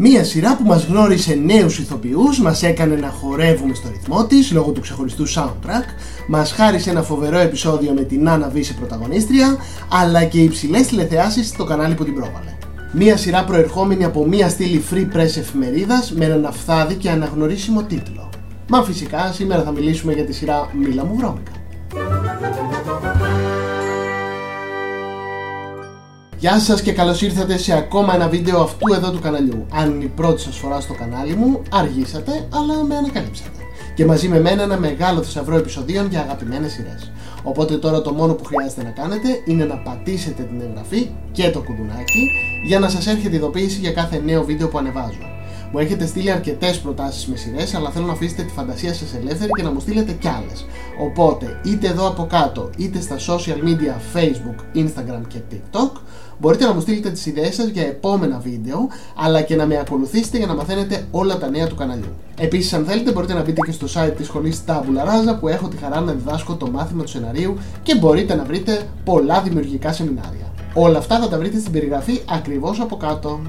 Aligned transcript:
Μία 0.00 0.24
σειρά 0.24 0.56
που 0.56 0.64
μας 0.64 0.84
γνώρισε 0.84 1.34
νέους 1.34 1.78
ηθοποιούς, 1.78 2.40
μας 2.40 2.62
έκανε 2.62 2.94
να 2.94 3.08
χορεύουμε 3.08 3.74
στο 3.74 3.88
ρυθμό 3.88 4.26
της 4.26 4.52
λόγω 4.52 4.70
του 4.70 4.80
ξεχωριστού 4.80 5.28
soundtrack, 5.28 5.84
μας 6.28 6.52
χάρισε 6.52 6.90
ένα 6.90 7.02
φοβερό 7.02 7.38
επεισόδιο 7.38 7.92
με 7.92 8.02
την 8.02 8.28
Άννα 8.28 8.48
Βύση 8.48 8.74
πρωταγωνίστρια, 8.74 9.56
αλλά 9.88 10.24
και 10.24 10.40
υψηλές 10.40 10.86
τηλεθεάσεις 10.86 11.48
στο 11.48 11.64
κανάλι 11.64 11.94
που 11.94 12.04
την 12.04 12.14
πρόβαλε. 12.14 12.56
Μία 12.92 13.16
σειρά 13.16 13.44
προερχόμενη 13.44 14.04
από 14.04 14.26
μία 14.26 14.48
στήλη 14.48 14.84
free 14.90 15.16
press 15.16 15.36
εφημερίδας 15.36 16.12
με 16.12 16.24
έναν 16.24 16.46
αφθάδη 16.46 16.94
και 16.94 17.10
αναγνωρίσιμο 17.10 17.82
τίτλο. 17.82 18.28
Μα 18.68 18.82
φυσικά 18.82 19.32
σήμερα 19.32 19.62
θα 19.62 19.70
μιλήσουμε 19.70 20.12
για 20.12 20.24
τη 20.24 20.32
σειρά 20.32 20.68
Μίλα 20.72 21.04
μου 21.04 21.14
βρώμικα. 21.16 21.52
Γεια 26.40 26.58
σας 26.58 26.82
και 26.82 26.92
καλώς 26.92 27.22
ήρθατε 27.22 27.58
σε 27.58 27.72
ακόμα 27.72 28.14
ένα 28.14 28.28
βίντεο 28.28 28.62
αυτού 28.62 28.94
εδώ 28.94 29.10
του 29.10 29.20
καναλιού. 29.20 29.66
Αν 29.72 29.90
είναι 29.90 30.04
η 30.04 30.12
πρώτη 30.16 30.40
σας 30.40 30.56
φορά 30.56 30.80
στο 30.80 30.94
κανάλι 30.94 31.34
μου, 31.34 31.62
αργήσατε, 31.70 32.48
αλλά 32.50 32.84
με 32.84 32.96
ανακαλύψατε. 32.96 33.58
Και 33.94 34.04
μαζί 34.04 34.28
με 34.28 34.40
μένα 34.40 34.62
ένα 34.62 34.78
μεγάλο 34.78 35.22
θησαυρό 35.22 35.56
επεισοδίων 35.56 36.08
για 36.08 36.20
αγαπημένες 36.20 36.72
σειρές. 36.72 37.12
Οπότε 37.42 37.76
τώρα 37.76 38.02
το 38.02 38.12
μόνο 38.12 38.34
που 38.34 38.44
χρειάζεται 38.44 38.82
να 38.82 38.90
κάνετε 38.90 39.28
είναι 39.44 39.64
να 39.64 39.76
πατήσετε 39.76 40.42
την 40.42 40.60
εγγραφή 40.60 41.10
και 41.32 41.50
το 41.50 41.62
κουδουνάκι 41.62 42.30
για 42.66 42.78
να 42.78 42.88
σας 42.88 43.06
έρχεται 43.06 43.36
ειδοποίηση 43.36 43.78
για 43.78 43.92
κάθε 43.92 44.22
νέο 44.24 44.44
βίντεο 44.44 44.68
που 44.68 44.78
ανεβάζω. 44.78 45.37
Μου 45.72 45.78
έχετε 45.78 46.06
στείλει 46.06 46.30
αρκετές 46.30 46.78
προτάσεις 46.78 47.26
με 47.26 47.36
σειρές, 47.36 47.74
αλλά 47.74 47.90
θέλω 47.90 48.06
να 48.06 48.12
αφήσετε 48.12 48.42
τη 48.42 48.52
φαντασία 48.52 48.94
σας 48.94 49.14
ελεύθερη 49.14 49.50
και 49.50 49.62
να 49.62 49.70
μου 49.72 49.80
στείλετε 49.80 50.12
κι 50.12 50.28
άλλες. 50.28 50.66
Οπότε, 51.00 51.60
είτε 51.64 51.86
εδώ 51.86 52.08
από 52.08 52.26
κάτω, 52.26 52.70
είτε 52.76 53.00
στα 53.00 53.16
social 53.16 53.64
media 53.64 54.16
Facebook, 54.16 54.78
Instagram 54.78 55.22
και 55.28 55.38
TikTok, 55.50 55.90
μπορείτε 56.38 56.64
να 56.64 56.74
μου 56.74 56.80
στείλετε 56.80 57.10
τις 57.10 57.26
ιδέες 57.26 57.54
σας 57.54 57.66
για 57.66 57.82
επόμενα 57.82 58.38
βίντεο, 58.38 58.88
αλλά 59.16 59.42
και 59.42 59.56
να 59.56 59.66
με 59.66 59.78
ακολουθήσετε 59.78 60.38
για 60.38 60.46
να 60.46 60.54
μαθαίνετε 60.54 61.06
όλα 61.10 61.38
τα 61.38 61.50
νέα 61.50 61.66
του 61.66 61.74
καναλιού. 61.74 62.12
Επίσης, 62.40 62.72
αν 62.72 62.84
θέλετε, 62.84 63.12
μπορείτε 63.12 63.34
να 63.34 63.42
μπείτε 63.42 63.60
και 63.60 63.72
στο 63.72 63.86
site 63.94 64.12
της 64.16 64.26
σχολή 64.26 64.54
Tabula 64.66 65.32
Rasa 65.32 65.40
που 65.40 65.48
έχω 65.48 65.68
τη 65.68 65.76
χαρά 65.76 66.00
να 66.00 66.12
διδάσκω 66.12 66.54
το 66.54 66.70
μάθημα 66.70 67.02
του 67.02 67.08
σεναρίου 67.08 67.58
και 67.82 67.96
μπορείτε 67.96 68.34
να 68.34 68.44
βρείτε 68.44 68.82
πολλά 69.04 69.42
δημιουργικά 69.42 69.92
σεμινάρια. 69.92 70.52
Όλα 70.74 70.98
αυτά 70.98 71.18
θα 71.18 71.28
τα 71.28 71.38
βρείτε 71.38 71.58
στην 71.58 71.72
περιγραφή 71.72 72.20
ακριβώς 72.28 72.80
από 72.80 72.96
κάτω. 72.96 73.40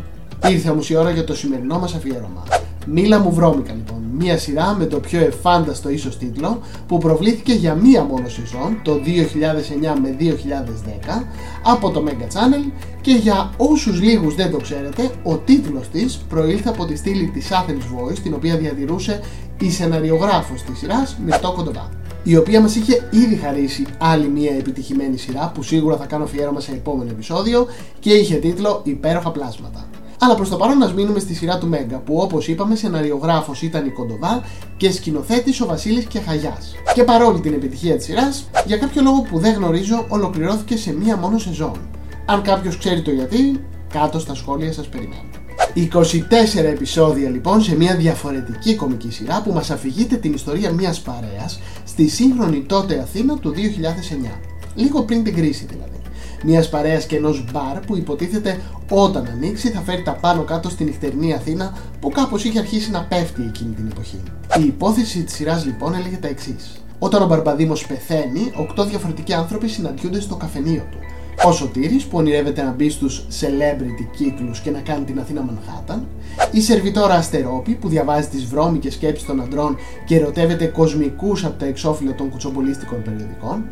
Ήρθε 0.48 0.70
όμως 0.70 0.90
η 0.90 0.96
ώρα 0.96 1.12
για 1.12 1.24
το 1.24 1.36
σημερινό 1.36 1.80
μας 1.80 1.94
αφιέρωμα. 1.94 2.44
Μίλα 2.88 3.20
μου 3.20 3.34
βρώμικα 3.34 3.74
λοιπόν, 3.74 3.98
μία 4.18 4.38
σειρά 4.38 4.76
με 4.76 4.86
το 4.86 5.00
πιο 5.00 5.20
εφάνταστο 5.20 5.90
ίσως 5.90 6.18
τίτλο 6.18 6.60
που 6.88 6.98
προβλήθηκε 6.98 7.54
για 7.54 7.74
μία 7.76 8.04
μόνο 8.04 8.28
σεζόν 8.28 8.80
το 8.84 8.94
2009 8.94 10.00
με 10.02 10.16
2010 10.20 11.24
από 11.64 11.90
το 11.92 12.04
Mega 12.08 12.24
Channel 12.24 12.72
και 13.02 13.12
για 13.12 13.50
όσους 13.58 14.02
λίγους 14.02 14.36
δεν 14.36 14.52
το 14.52 14.58
ξέρετε 14.58 15.10
ο 15.24 15.38
τίτλος 15.38 15.88
της 15.90 16.18
προήλθε 16.30 16.70
από 16.70 16.86
τη 16.86 16.96
στήλη 16.96 17.30
της 17.30 17.50
Athens 17.52 17.72
Voice 17.72 18.20
την 18.24 18.34
οποία 18.34 18.58
διατηρούσε 18.58 19.22
η 19.60 19.72
σεναριογράφος 19.72 20.62
της 20.62 20.78
σειράς 20.78 21.18
Μυρτό 21.26 21.52
Κοντοβά 21.52 21.90
η 22.24 22.38
οποία 22.38 22.62
μας 22.62 22.76
είχε 22.76 23.08
ήδη 23.10 23.36
χαρίσει 23.36 23.86
άλλη 23.98 24.28
μια 24.28 24.52
επιτυχημένη 24.52 25.18
σειρά 25.18 25.52
που 25.54 25.64
σίγουρα 25.64 25.98
θα 25.98 26.06
κάνω 26.06 26.24
αφιέρωμα 26.24 26.60
σε 26.60 26.72
επόμενο 26.72 27.10
επεισόδιο 27.10 27.68
και 28.00 28.14
είχε 28.14 28.36
τίτλο 28.36 28.82
Υπέροχα 28.84 29.32
Πλάσματα. 29.32 29.89
Αλλά 30.22 30.36
προς 30.36 30.50
το 30.50 30.58
παρόν, 30.58 30.84
α 30.84 30.92
μείνουμε 30.96 31.20
στη 31.20 31.34
σειρά 31.34 31.58
του 31.58 31.68
Μέγκα, 31.68 31.98
που 31.98 32.18
όπως 32.18 32.48
είπαμε, 32.48 32.76
σεναριογράφος 32.76 33.62
ήταν 33.62 33.86
η 33.86 33.90
Κοντοβά 33.90 34.44
και 34.78 34.92
σκηνοθέτης 34.92 35.62
ο 35.62 35.66
Βασίλης 35.66 36.06
Κεχαγιά. 36.06 36.58
Και 36.94 37.04
παρόλη 37.04 37.40
την 37.40 37.54
επιτυχία 37.54 37.96
της 37.96 38.06
σειράς, 38.06 38.50
για 38.66 38.78
κάποιο 38.78 39.02
λόγο 39.02 39.22
που 39.22 39.40
δεν 39.40 39.54
γνωρίζω, 39.54 40.06
ολοκληρώθηκε 40.10 40.78
σε 40.78 40.94
μία 40.94 41.18
μόνο 41.18 41.38
σεζόν. 41.38 41.78
Αν 42.26 42.42
κάποιος 42.42 42.78
ξέρει 42.78 43.02
το 43.02 43.12
γιατί, 43.12 43.64
κάτω 43.94 44.20
στα 44.20 44.36
σχόλια 44.36 44.74
σας 44.74 44.88
περιμένω. 44.88 45.30
24 45.74 46.64
επεισόδια 46.64 47.30
λοιπόν 47.30 47.62
σε 47.62 47.76
μια 47.76 47.96
διαφορετική 47.96 48.76
κομική 48.76 49.12
σειρά 49.12 49.42
που 49.42 49.54
μας 49.54 49.70
αφηγείται 49.70 50.16
την 50.16 50.34
ιστορία 50.34 50.72
μιας 50.72 51.00
παρέας 51.00 51.60
στη 51.86 52.08
σύγχρονη 52.08 52.62
τότε 52.68 53.00
Αθήνα 53.00 53.38
του 53.38 53.54
2009. 53.56 54.40
Λίγο 54.76 55.04
πριν 55.04 55.24
την 55.24 55.36
κρίση 55.36 55.66
δηλαδή 55.70 55.99
μιας 56.44 56.70
παρέας 56.70 57.06
και 57.06 57.16
ενός 57.16 57.46
μπαρ 57.52 57.80
που 57.80 57.98
υποτίθεται 57.98 58.60
όταν 58.90 59.28
ανοίξει 59.34 59.70
θα 59.70 59.82
φέρει 59.82 60.02
τα 60.02 60.12
πάνω 60.12 60.44
κάτω 60.44 60.70
στη 60.70 60.84
νυχτερινή 60.84 61.34
Αθήνα 61.34 61.78
που 62.00 62.10
κάπως 62.10 62.44
είχε 62.44 62.60
αρχίσει 62.60 62.92
να 62.92 63.04
πέφτει 63.04 63.42
εκείνη 63.42 63.74
την 63.74 63.88
εποχή. 63.92 64.20
Η 64.60 64.66
υπόθεση 64.66 65.24
της 65.24 65.34
σειράς 65.34 65.66
λοιπόν 65.66 65.94
έλεγε 65.94 66.18
τα 66.18 66.28
εξής. 66.28 66.84
Όταν 67.00 67.22
ο 67.22 67.26
Μπαρμπαδήμος 67.26 67.86
πεθαίνει, 67.86 68.52
οκτώ 68.56 68.86
διαφορετικοί 68.86 69.34
άνθρωποι 69.34 69.68
συναντιούνται 69.68 70.20
στο 70.20 70.36
καφενείο 70.36 70.84
του. 70.92 70.98
Ο 71.46 71.52
Σωτήρης 71.52 72.04
που 72.04 72.18
ονειρεύεται 72.18 72.64
να 72.64 72.72
μπει 72.72 72.90
στους 72.90 73.26
celebrity 73.40 74.16
κύκλους 74.18 74.60
και 74.60 74.72
να 74.72 74.80
κάνει 74.80 75.06
την 75.06 75.20
Αθήνα 75.20 75.42
Μανχάταν, 75.42 76.08
η 76.52 76.62
Σερβιτόρα 76.62 77.14
Αστερόπη 77.14 77.76
που 77.76 77.88
διαβάζει 77.88 78.28
τις 78.28 78.46
βρώμικες 78.46 78.94
σκέψεις 78.94 79.28
των 79.28 79.42
αντρών 79.42 79.78
και 80.06 80.16
ερωτεύεται 80.16 80.66
κοσμικούς 80.66 81.46
από 81.46 81.60
τα 81.60 81.66
εξώφυλλα 81.66 82.16
των 82.16 82.30
κουτσομπολίστικων 82.30 83.02
περιοδικών, 83.04 83.66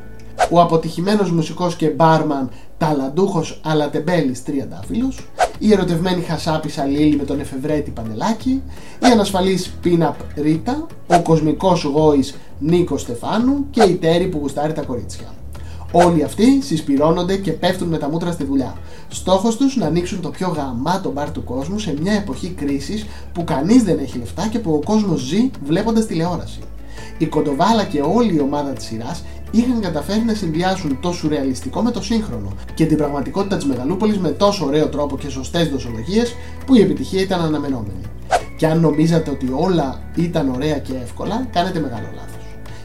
ο 0.51 0.61
αποτυχημένος 0.61 1.31
μουσικός 1.31 1.75
και 1.75 1.87
μπάρμαν 1.87 2.49
ταλαντούχος 2.77 3.59
αλλά 3.63 3.89
τεμπέλης 3.89 4.43
τριαντάφυλλος, 4.43 5.27
η 5.59 5.71
ερωτευμένη 5.71 6.21
χασάπη 6.21 6.69
Λίλη 6.87 7.15
με 7.15 7.23
τον 7.23 7.39
εφευρέτη 7.39 7.91
Πανελάκη, 7.91 8.61
η 8.99 9.05
ανασφαλής 9.11 9.73
πίναπ 9.81 10.15
Ρίτα, 10.35 10.85
ο 11.07 11.21
κοσμικός 11.21 11.83
γόης 11.83 12.35
Νίκο 12.59 12.97
Στεφάνου 12.97 13.65
και 13.69 13.83
η 13.83 13.95
Τέρη 13.95 14.27
που 14.27 14.37
γουστάρει 14.37 14.73
τα 14.73 14.81
κορίτσια. 14.81 15.27
Όλοι 15.91 16.23
αυτοί 16.23 16.61
συσπηρώνονται 16.61 17.37
και 17.37 17.51
πέφτουν 17.51 17.87
με 17.87 17.97
τα 17.97 18.09
μούτρα 18.09 18.31
στη 18.31 18.43
δουλειά. 18.43 18.77
Στόχος 19.07 19.57
τους 19.57 19.75
να 19.75 19.85
ανοίξουν 19.85 20.21
το 20.21 20.29
πιο 20.29 20.47
γαμάτο 20.47 21.11
μπαρ 21.11 21.31
του 21.31 21.43
κόσμου 21.43 21.79
σε 21.79 21.93
μια 22.01 22.13
εποχή 22.13 22.49
κρίσης 22.49 23.05
που 23.33 23.43
κανείς 23.43 23.83
δεν 23.83 23.99
έχει 23.99 24.17
λεφτά 24.17 24.47
και 24.47 24.59
που 24.59 24.73
ο 24.73 24.81
κόσμος 24.85 25.21
ζει 25.21 25.49
βλέποντας 25.65 26.05
τηλεόραση. 26.05 26.59
Η 27.17 27.25
Κοντοβάλα 27.25 27.83
και 27.83 28.01
όλη 28.01 28.35
η 28.35 28.39
ομάδα 28.39 28.69
της 28.69 28.85
σειράς 28.85 29.23
είχαν 29.51 29.79
καταφέρει 29.81 30.23
να 30.25 30.33
συνδυάσουν 30.33 30.99
το 30.99 31.11
σουρεαλιστικό 31.11 31.81
με 31.81 31.91
το 31.91 32.01
σύγχρονο 32.01 32.51
και 32.73 32.85
την 32.85 32.97
πραγματικότητα 32.97 33.55
της 33.55 33.65
Μεγαλούπολης 33.65 34.17
με 34.17 34.29
τόσο 34.29 34.65
ωραίο 34.65 34.87
τρόπο 34.87 35.17
και 35.17 35.29
σωστές 35.29 35.69
δοσολογίες 35.69 36.35
που 36.65 36.75
η 36.75 36.81
επιτυχία 36.81 37.21
ήταν 37.21 37.41
αναμενόμενη. 37.41 38.01
Και 38.57 38.67
αν 38.67 38.79
νομίζατε 38.79 39.29
ότι 39.29 39.51
όλα 39.55 40.01
ήταν 40.15 40.49
ωραία 40.49 40.77
και 40.77 40.93
εύκολα, 41.03 41.47
κάνετε 41.51 41.79
μεγάλο 41.79 42.07
λάθος. 42.15 42.37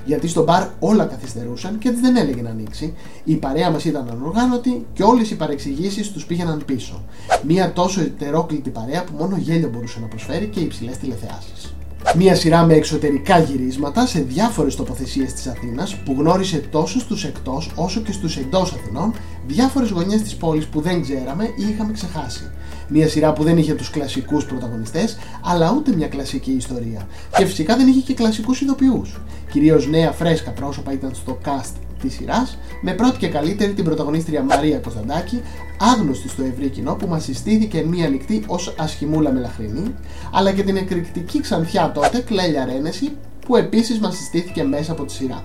Γιατί 0.04 0.28
στο 0.28 0.42
μπαρ 0.42 0.68
όλα 0.78 1.04
καθυστερούσαν 1.04 1.78
και 1.78 1.90
δεν 1.90 2.16
έλεγε 2.16 2.42
να 2.42 2.50
ανοίξει, 2.50 2.94
η 3.24 3.34
παρέα 3.34 3.70
μας 3.70 3.84
ήταν 3.84 4.08
ανοργάνωτη 4.10 4.86
και 4.92 5.02
όλες 5.02 5.30
οι 5.30 5.36
παρεξηγήσεις 5.36 6.12
τους 6.12 6.26
πήγαιναν 6.26 6.62
πίσω. 6.66 7.02
Μία 7.46 7.72
τόσο 7.72 8.00
ετερόκλητη 8.00 8.70
παρέα 8.70 9.04
που 9.04 9.12
μόνο 9.18 9.36
γέλιο 9.36 9.68
μπορούσε 9.68 10.00
να 10.00 10.06
προσφέρει 10.06 10.46
και 10.46 10.60
υψηλές 10.60 10.96
τηλεθεάσεις. 10.96 11.74
Μία 12.16 12.34
σειρά 12.34 12.64
με 12.64 12.74
εξωτερικά 12.74 13.38
γυρίσματα 13.38 14.06
σε 14.06 14.20
διάφορες 14.20 14.76
τοποθεσίες 14.76 15.32
της 15.32 15.46
Αθήνας 15.46 15.96
που 15.96 16.14
γνώρισε 16.18 16.58
τόσο 16.58 16.98
στους 17.00 17.24
εκτός 17.24 17.70
όσο 17.74 18.00
και 18.00 18.12
στους 18.12 18.36
εντός 18.36 18.72
Αθηνών 18.72 19.14
διάφορες 19.46 19.90
γωνιές 19.90 20.22
της 20.22 20.36
πόλης 20.36 20.66
που 20.66 20.80
δεν 20.80 21.02
ξέραμε 21.02 21.44
ή 21.44 21.68
είχαμε 21.68 21.92
ξεχάσει. 21.92 22.50
Μια 22.88 23.08
σειρά 23.08 23.32
που 23.32 23.42
δεν 23.42 23.58
είχε 23.58 23.74
τους 23.74 23.90
κλασικούς 23.90 24.44
πρωταγωνιστές 24.44 25.18
αλλά 25.44 25.74
ούτε 25.76 25.94
μια 25.96 26.08
κλασική 26.08 26.50
ιστορία. 26.50 27.06
Και 27.36 27.44
φυσικά 27.44 27.76
δεν 27.76 27.88
είχε 27.88 28.00
και 28.00 28.14
κλασικούς 28.14 28.60
ηθοποιούς. 28.60 29.20
Κυρίως 29.52 29.88
νέα 29.88 30.12
φρέσκα 30.12 30.50
πρόσωπα 30.50 30.92
ήταν 30.92 31.14
στο 31.14 31.38
cast 31.44 31.72
της 32.02 32.14
σειράς, 32.14 32.58
με 32.80 32.92
πρώτη 32.92 33.18
και 33.18 33.28
καλύτερη 33.28 33.72
την 33.72 33.84
πρωταγωνίστρια 33.84 34.42
Μαρία 34.42 34.78
Κωνσταντάκη, 34.78 35.42
άγνωστη 35.78 36.28
στο 36.28 36.42
ευρύ 36.42 36.68
κοινό 36.68 36.94
που 36.94 37.06
μας 37.06 37.24
συστήθηκε 37.24 37.84
μία 37.86 38.08
νυχτή 38.08 38.44
ως 38.46 38.74
ασχημούλα 38.78 39.32
μελαχρινή, 39.32 39.94
αλλά 40.32 40.52
και 40.52 40.62
την 40.62 40.76
εκρηκτική 40.76 41.40
ξανθιά 41.40 41.92
τότε 41.94 42.20
Κλέλια 42.20 42.64
Ρένεση, 42.64 43.12
που 43.46 43.56
επίσης 43.56 43.98
μας 43.98 44.16
συστήθηκε 44.16 44.62
μέσα 44.62 44.92
από 44.92 45.04
τη 45.04 45.12
σειρά. 45.12 45.44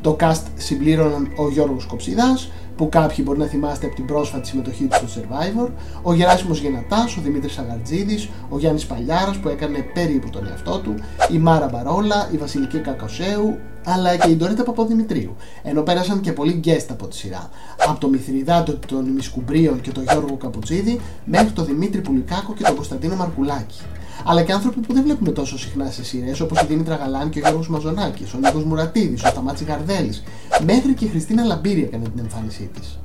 Το 0.00 0.16
cast 0.20 0.42
συμπλήρωναν 0.56 1.32
ο 1.36 1.48
Γιώργος 1.50 1.86
Κοψιδάς, 1.86 2.50
που 2.80 2.88
κάποιοι 2.88 3.24
μπορεί 3.26 3.38
να 3.38 3.46
θυμάστε 3.46 3.86
από 3.86 3.94
την 3.94 4.06
πρόσφατη 4.06 4.48
συμμετοχή 4.48 4.84
του 4.84 4.96
στο 4.96 5.20
Survivor, 5.20 5.68
ο 6.02 6.14
Γεράσιμος 6.14 6.60
Γεννατάς, 6.60 7.16
ο 7.16 7.20
Δημήτρης 7.20 7.58
Αγαρτζίδης, 7.58 8.28
ο 8.48 8.58
Γιάννης 8.58 8.86
Παλιάρας 8.86 9.36
που 9.36 9.48
έκανε 9.48 9.78
περίπου 9.94 10.30
τον 10.30 10.46
εαυτό 10.46 10.78
του, 10.78 10.94
η 11.30 11.38
Μάρα 11.38 11.68
Μπαρόλα, 11.68 12.28
η 12.32 12.36
Βασιλική 12.36 12.78
Κακοσέου, 12.78 13.58
αλλά 13.84 14.16
και 14.16 14.30
η 14.30 14.36
Ντορίτα 14.36 14.62
Παπαδημητρίου, 14.62 15.36
ενώ 15.62 15.82
πέρασαν 15.82 16.20
και 16.20 16.32
πολλοί 16.32 16.60
guest 16.64 16.86
από 16.90 17.06
τη 17.06 17.16
σειρά. 17.16 17.50
Από 17.86 18.00
το 18.00 18.08
Μιθριδάτη 18.08 18.78
των 18.86 19.04
Ημισκουμπρίων 19.04 19.80
και 19.80 19.90
τον 19.90 20.02
Γιώργο 20.02 20.36
Καπουτσίδη, 20.36 21.00
μέχρι 21.24 21.50
τον 21.50 21.64
Δημήτρη 21.64 22.00
Πουλικάκο 22.00 22.54
και 22.54 22.62
τον 22.62 22.74
Κωνσταντίνο 22.74 23.16
Μαρκουλάκη. 23.16 23.80
Αλλά 24.24 24.42
και 24.42 24.52
άνθρωποι 24.52 24.80
που 24.80 24.92
δεν 24.92 25.02
βλέπουμε 25.02 25.30
τόσο 25.30 25.58
συχνά 25.58 25.90
σε 25.90 26.04
σειρές, 26.04 26.40
όπως 26.40 26.60
η 26.60 26.66
Δήμητρα 26.66 26.94
Γαλάνη 26.94 27.30
και 27.30 27.38
ο 27.38 27.42
Γιώργος 27.42 27.68
Μαζονάκης, 27.68 28.34
ο 28.34 28.38
Νίκος 28.38 28.64
Μουρατίδης, 28.64 29.22
ο 29.24 29.26
Σταμάτης 29.26 29.64
Γαρδέλης, 29.64 30.22
μέχρι 30.64 30.94
και 30.94 31.04
η 31.04 31.08
Χριστίνα 31.08 31.44
Λαμπύρια 31.44 31.84
έκανε 31.84 32.04
την 32.04 32.18
εμφάνισή 32.18 32.70
της. 32.74 32.98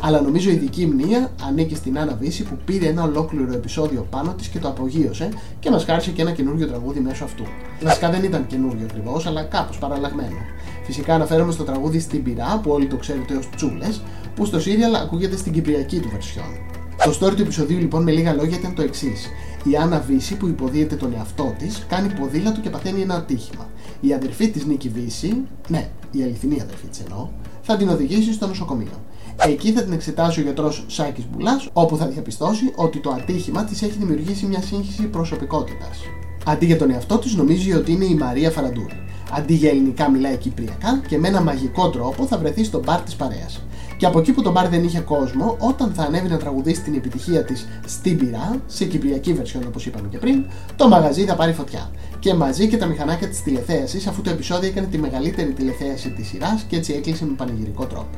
Αλλά 0.00 0.20
νομίζω 0.20 0.50
η 0.50 0.54
δική 0.54 0.86
μνήμα 0.86 1.30
ανήκει 1.48 1.74
στην 1.74 1.98
Άννα 1.98 2.16
Βύση 2.20 2.42
που 2.42 2.58
πήρε 2.64 2.86
ένα 2.86 3.02
ολόκληρο 3.02 3.52
επεισόδιο 3.52 4.06
πάνω 4.10 4.32
της 4.32 4.48
και 4.48 4.58
το 4.58 4.68
απογείωσε 4.68 5.28
και 5.60 5.70
μας 5.70 5.84
χάρισε 5.84 6.10
και 6.10 6.22
ένα 6.22 6.30
καινούριο 6.30 6.66
τραγούδι 6.66 7.00
μέσω 7.00 7.24
αυτού. 7.24 7.44
Βασικά 7.82 8.10
δεν 8.10 8.24
ήταν 8.24 8.46
καινούριο 8.46 8.86
ακριβώς, 8.90 9.26
αλλά 9.26 9.42
κάπως 9.42 9.78
παραλλαγμένο. 9.78 10.36
Φυσικά 10.84 11.14
αναφέρομαι 11.14 11.52
στο 11.52 11.64
τραγούδι 11.64 11.98
Στην 11.98 12.22
Πυρά, 12.22 12.60
που 12.62 12.70
όλοι 12.70 12.86
το 12.86 12.96
ξέρετε 12.96 13.36
ως 13.36 13.48
Τσούλες, 13.56 14.02
που 14.34 14.44
στο 14.44 14.60
Σύριαλ 14.60 14.94
ακούγεται 14.94 15.36
στην 15.36 15.52
κυπριακή 15.52 16.00
του 16.00 16.08
βερσιόν. 16.12 16.77
Το 17.04 17.18
story 17.20 17.34
του 17.36 17.42
επεισοδίου 17.42 17.78
λοιπόν 17.78 18.02
με 18.02 18.10
λίγα 18.10 18.32
λόγια 18.32 18.56
ήταν 18.56 18.74
το 18.74 18.82
εξής. 18.82 19.28
Η 19.64 19.76
Άννα 19.76 20.00
Βύση 20.00 20.36
που 20.36 20.48
υποδίεται 20.48 20.96
τον 20.96 21.12
εαυτό 21.16 21.54
της 21.58 21.86
κάνει 21.88 22.08
ποδήλατο 22.08 22.60
και 22.60 22.70
παθαίνει 22.70 23.00
ένα 23.00 23.14
ατύχημα. 23.14 23.68
Η 24.00 24.12
αδερφή 24.12 24.48
της 24.48 24.64
Νίκη 24.64 24.88
Βύση, 24.88 25.42
ναι, 25.68 25.88
η 26.10 26.22
αληθινή 26.22 26.60
αδερφή 26.60 26.86
της 26.86 27.00
εννοώ, 27.00 27.28
θα 27.62 27.76
την 27.76 27.88
οδηγήσει 27.88 28.32
στο 28.32 28.46
νοσοκομείο. 28.46 29.02
Εκεί 29.46 29.72
θα 29.72 29.82
την 29.82 29.92
εξετάσει 29.92 30.40
ο 30.40 30.42
γιατρός 30.42 30.84
Σάκης 30.86 31.24
Μπουλάς, 31.30 31.68
όπου 31.72 31.96
θα 31.96 32.06
διαπιστώσει 32.06 32.72
ότι 32.74 32.98
το 32.98 33.10
ατύχημα 33.10 33.64
της 33.64 33.82
έχει 33.82 33.96
δημιουργήσει 33.98 34.46
μια 34.46 34.62
σύγχυση 34.62 35.02
προσωπικότητας. 35.02 35.98
Αντί 36.46 36.66
για 36.66 36.76
τον 36.76 36.90
εαυτό 36.90 37.18
της, 37.18 37.34
νομίζει 37.34 37.72
ότι 37.72 37.92
είναι 37.92 38.04
η 38.04 38.14
Μαρία 38.14 38.50
Φαραντούρη. 38.50 39.02
Αντί 39.32 39.54
για 39.54 39.70
ελληνικά, 39.70 40.10
μιλάει 40.10 40.36
κυπριακά 40.36 41.02
και 41.08 41.18
με 41.18 41.28
ένα 41.28 41.40
μαγικό 41.40 41.90
τρόπο 41.90 42.26
θα 42.26 42.38
βρεθεί 42.38 42.64
στο 42.64 42.80
μπαρ 42.84 43.00
της 43.00 43.14
παρέας. 43.14 43.62
Και 43.98 44.06
από 44.06 44.18
εκεί 44.18 44.32
που 44.32 44.42
το 44.42 44.50
μπαρ 44.50 44.68
δεν 44.68 44.84
είχε 44.84 45.00
κόσμο, 45.00 45.56
όταν 45.60 45.92
θα 45.94 46.02
ανέβει 46.02 46.28
να 46.28 46.36
τραγουδήσει 46.36 46.82
την 46.82 46.94
επιτυχία 46.94 47.44
της 47.44 47.66
στην 47.86 48.18
πυρά, 48.18 48.60
σε 48.66 48.84
κυπριακή 48.84 49.32
βερσιόν 49.32 49.64
όπως 49.66 49.86
είπαμε 49.86 50.08
και 50.08 50.18
πριν, 50.18 50.44
το 50.76 50.88
μαγαζί 50.88 51.24
θα 51.24 51.34
πάρει 51.34 51.52
φωτιά. 51.52 51.90
Και 52.18 52.34
μαζί 52.34 52.68
και 52.68 52.76
τα 52.76 52.86
μηχανάκια 52.86 53.28
της 53.28 53.42
τηλεθέασης, 53.42 54.06
αφού 54.06 54.22
το 54.22 54.30
επεισόδιο 54.30 54.68
έκανε 54.68 54.86
τη 54.86 54.98
μεγαλύτερη 54.98 55.52
τηλεθέαση 55.52 56.10
της 56.10 56.28
σειράς 56.28 56.62
και 56.68 56.76
έτσι 56.76 56.92
έκλεισε 56.92 57.24
με 57.24 57.32
πανηγυρικό 57.36 57.86
τρόπο. 57.86 58.16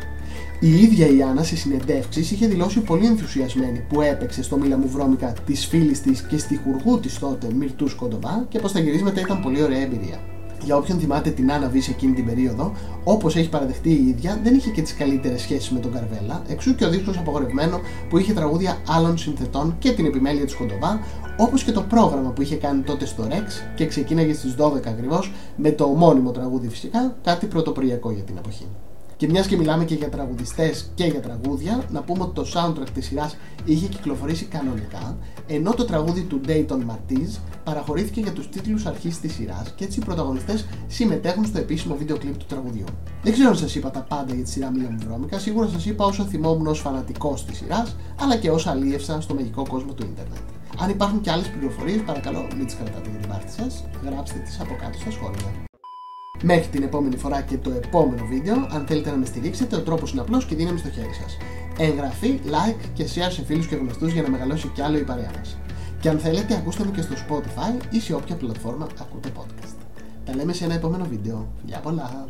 Η 0.61 0.81
ίδια 0.83 1.07
η 1.07 1.23
Άννα 1.23 1.43
σε 1.43 1.57
συνεντεύξεις 1.57 2.31
είχε 2.31 2.47
δηλώσει 2.47 2.81
πολύ 2.81 3.07
ενθουσιασμένη 3.07 3.85
που 3.89 4.01
έπαιξε 4.01 4.43
στο 4.43 4.57
Μίλα 4.57 4.77
μου 4.79 4.89
βρώμικα 4.89 5.33
της 5.47 5.67
φίλης 5.67 6.01
της 6.01 6.21
και 6.23 6.39
στη 6.39 6.61
χουργού 6.65 7.01
της 7.01 7.19
τότε 7.19 7.47
Μυρτούς 7.55 7.91
Σκοντοβά 7.91 8.47
και 8.49 8.59
πως 8.59 8.73
τα 8.73 8.79
γυρίσματα 8.79 9.21
ήταν 9.21 9.41
πολύ 9.43 9.63
ωραία 9.63 9.81
εμπειρία. 9.81 10.40
Για 10.65 10.77
όποιον 10.77 10.99
θυμάται 10.99 11.31
την 11.31 11.53
Άννα 11.53 11.69
Βύση 11.69 11.91
εκείνη 11.91 12.13
την 12.13 12.25
περίοδο, 12.25 12.73
όπως 13.05 13.37
έχει 13.37 13.49
παραδεχτεί 13.49 13.91
η 13.91 14.07
ίδια, 14.09 14.41
δεν 14.43 14.55
είχε 14.55 14.71
και 14.71 14.83
τις 14.83 14.95
καλύτερες 14.95 15.41
σχέσεις 15.41 15.71
με 15.71 15.79
τον 15.79 15.93
Καρβέλα, 15.93 16.43
εξού 16.49 16.75
και 16.75 16.85
ο 16.85 16.91
δίσκος 16.91 17.19
απογορευμένο 17.19 17.81
που 18.09 18.19
είχε 18.19 18.33
τραγούδια 18.33 18.77
άλλων 18.89 19.19
συνθετών 19.19 19.77
και 19.79 19.93
την 19.93 20.05
επιμέλεια 20.05 20.45
της 20.45 20.55
Κοντοβά, 20.55 21.01
όπως 21.37 21.63
και 21.63 21.73
το 21.73 21.83
πρόγραμμα 21.83 22.31
που 22.31 22.43
είχε 22.43 22.57
κάνει 22.57 22.83
τότε 22.83 23.07
στο 23.07 23.27
Rex 23.29 23.73
και 23.75 23.87
ξεκίναγε 23.87 24.33
στις 24.33 24.55
12 24.59 24.87
ακριβώς 24.87 25.33
με 25.57 25.71
το 25.71 25.85
ομώνυμο 25.85 26.31
τραγούδι 26.31 26.69
φυσικά, 26.69 27.17
κάτι 27.23 27.47
πρωτοποριακό 27.47 28.11
για 28.11 28.23
την 28.23 28.37
εποχή. 28.37 28.67
Και 29.21 29.29
μιας 29.29 29.47
και 29.47 29.57
μιλάμε 29.57 29.85
και 29.85 29.95
για 29.95 30.09
τραγουδιστές 30.09 30.91
και 30.95 31.05
για 31.05 31.21
τραγούδια, 31.21 31.85
να 31.91 32.03
πούμε 32.03 32.23
ότι 32.23 32.35
το 32.35 32.47
soundtrack 32.55 32.89
της 32.95 33.07
σειράς 33.07 33.37
είχε 33.65 33.87
κυκλοφορήσει 33.87 34.45
κανονικά, 34.45 35.19
ενώ 35.47 35.75
το 35.75 35.85
τραγούδι 35.85 36.23
του 36.23 36.41
Dayton 36.47 36.79
Martiz 36.91 37.39
παραχωρήθηκε 37.65 38.21
για 38.21 38.33
τους 38.33 38.49
τίτλους 38.49 38.87
αρχής 38.87 39.21
της 39.21 39.33
σειράς 39.33 39.73
και 39.77 39.85
έτσι 39.85 40.01
οι 40.01 40.05
πρωταγωνιστές 40.05 40.67
συμμετέχουν 40.87 41.45
στο 41.45 41.59
επίσημο 41.59 41.97
βίντεο 41.97 42.17
κλειπ 42.17 42.37
του 42.37 42.45
τραγουδιού. 42.49 42.85
Δεν 43.23 43.33
ξέρω 43.33 43.49
αν 43.49 43.57
σας 43.57 43.75
είπα 43.75 43.91
τα 43.91 44.01
πάντα 44.01 44.35
για 44.35 44.45
τη 44.45 44.51
σειρά 44.51 44.71
Μίλια 44.71 44.99
Βρώμικα, 45.07 45.39
σίγουρα 45.39 45.69
σας 45.69 45.87
είπα 45.87 46.05
όσο 46.05 46.25
θυμόμουν 46.25 46.67
ως 46.67 46.81
φανατικός 46.81 47.45
της 47.45 47.57
σειράς, 47.57 47.97
αλλά 48.21 48.37
και 48.37 48.51
όσα 48.51 48.71
αλίευσα 48.71 49.21
στο 49.21 49.35
μαγικό 49.35 49.67
κόσμο 49.69 49.93
του 49.93 50.03
Ιντερνετ. 50.03 50.43
Αν 50.79 50.91
υπάρχουν 50.91 51.21
και 51.21 51.31
άλλες 51.31 51.49
πληροφορίες, 51.49 52.03
παρακαλώ 52.03 52.47
μην 52.57 52.67
τις 52.67 52.75
κρατάτε 52.75 53.11
για 53.11 53.19
την 53.19 53.29
πάρτι 53.29 53.53
σας, 53.53 53.85
γράψτε 54.05 54.39
τις 54.39 54.61
από 54.61 54.77
κάτω 54.81 54.99
στα 54.99 55.11
σχόλια. 55.11 55.69
Μέχρι 56.43 56.69
την 56.69 56.83
επόμενη 56.83 57.17
φορά 57.17 57.41
και 57.41 57.57
το 57.57 57.71
επόμενο 57.71 58.27
βίντεο, 58.27 58.55
αν 58.71 58.85
θέλετε 58.87 59.11
να 59.11 59.17
με 59.17 59.25
στηρίξετε, 59.25 59.77
ο 59.77 59.81
τρόπος 59.81 60.13
είναι 60.13 60.21
απλός 60.21 60.45
και 60.45 60.55
δύναμη 60.55 60.79
στο 60.79 60.91
χέρι 60.91 61.15
σας. 61.23 61.37
Εγγραφή, 61.79 62.41
like 62.45 62.89
και 62.95 63.05
share 63.05 63.31
σε 63.31 63.45
φίλους 63.45 63.67
και 63.67 63.77
γνωστούς 63.77 64.13
για 64.13 64.23
να 64.23 64.31
μεγαλώσει 64.31 64.69
κι 64.69 64.83
άλλο 64.83 64.99
η 64.99 65.03
παρέα 65.03 65.31
μας. 65.37 65.59
Και 66.01 66.09
αν 66.09 66.19
θέλετε, 66.19 66.55
ακούστε 66.55 66.85
με 66.85 66.91
και 66.91 67.03
στο 67.03 67.15
Spotify 67.15 67.95
ή 67.95 68.01
σε 68.01 68.15
όποια 68.15 68.35
πλατφόρμα 68.37 68.87
ακούτε 69.01 69.29
podcast. 69.39 69.77
Τα 70.25 70.35
λέμε 70.35 70.53
σε 70.53 70.65
ένα 70.65 70.75
επόμενο 70.75 71.05
βίντεο. 71.05 71.49
Γεια 71.65 71.79
πολλά! 71.79 72.29